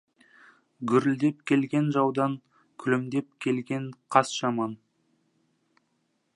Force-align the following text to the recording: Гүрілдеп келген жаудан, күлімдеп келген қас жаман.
Гүрілдеп 0.91 1.43
келген 1.51 1.91
жаудан, 1.97 2.33
күлімдеп 2.85 3.29
келген 3.47 3.87
қас 4.17 4.35
жаман. 4.41 4.77